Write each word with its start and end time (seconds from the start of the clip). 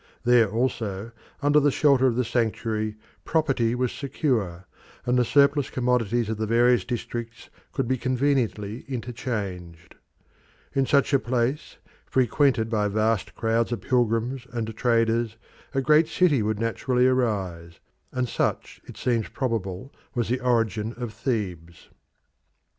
There 0.23 0.49
also, 0.49 1.11
under 1.43 1.59
the 1.59 1.69
shelter 1.69 2.07
of 2.07 2.15
the 2.15 2.25
sanctuary, 2.25 2.95
property 3.23 3.75
was 3.75 3.91
secure, 3.91 4.65
and 5.05 5.15
the 5.15 5.23
surplus 5.23 5.69
commodities 5.69 6.27
of 6.27 6.37
the 6.37 6.47
various 6.47 6.83
districts 6.83 7.51
could 7.71 7.87
be 7.87 7.99
conveniently 7.99 8.83
interchanged. 8.87 9.93
In 10.73 10.87
such 10.87 11.13
a 11.13 11.19
place, 11.19 11.77
frequented 12.07 12.67
by 12.67 12.87
vast 12.87 13.35
crowds 13.35 13.71
of 13.71 13.81
pilgrims 13.81 14.47
and 14.51 14.75
traders, 14.75 15.37
a 15.71 15.81
great 15.81 16.07
city 16.07 16.41
would 16.41 16.59
naturally 16.59 17.05
arise, 17.05 17.79
and 18.11 18.27
such 18.27 18.81
it 18.87 18.97
seems 18.97 19.29
probable 19.29 19.93
was 20.15 20.29
the 20.29 20.39
origin 20.39 20.93
of 20.97 21.13
Thebes. 21.13 21.89